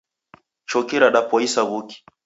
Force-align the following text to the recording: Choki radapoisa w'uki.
Choki 0.69 0.95
radapoisa 1.03 1.61
w'uki. 1.69 1.97